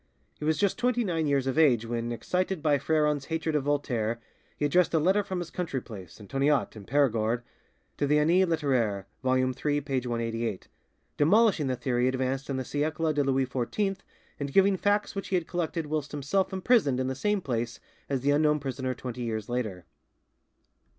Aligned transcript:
He 0.39 0.45
was 0.45 0.57
just 0.57 0.79
twenty 0.79 1.03
nine 1.03 1.27
years 1.27 1.45
of 1.45 1.59
age 1.59 1.85
when, 1.85 2.11
excited 2.11 2.63
by 2.63 2.79
Freron's 2.79 3.25
hatred 3.25 3.55
of 3.55 3.65
Voltaire, 3.65 4.19
he 4.57 4.65
addressed 4.65 4.95
a 4.95 4.99
letter 4.99 5.21
from 5.21 5.37
his 5.37 5.51
country 5.51 5.79
place, 5.79 6.19
Antoniat, 6.19 6.75
in 6.75 6.85
Perigord, 6.85 7.43
to 7.97 8.07
the 8.07 8.17
'Annee 8.17 8.43
Litteraire' 8.45 9.05
(vol. 9.21 9.35
iii. 9.37 9.81
p. 9.81 9.99
188), 10.01 10.67
demolishing 11.17 11.67
the 11.67 11.75
theory 11.75 12.07
advanced 12.07 12.49
in 12.49 12.57
the 12.57 12.65
'Siecle 12.65 13.13
de 13.13 13.23
Louis 13.23 13.45
XIV', 13.45 13.97
and 14.39 14.51
giving 14.51 14.75
facts 14.75 15.13
which 15.13 15.27
he 15.27 15.35
had 15.35 15.45
collected 15.45 15.85
whilst 15.85 16.13
himself 16.13 16.51
imprisoned 16.51 16.99
in 16.99 17.05
the 17.05 17.13
same 17.13 17.39
place 17.39 17.79
as 18.09 18.21
the 18.21 18.31
unknown 18.31 18.59
prisoner 18.59 18.95
twenty 18.95 19.21
years 19.21 19.49
later. 19.49 19.85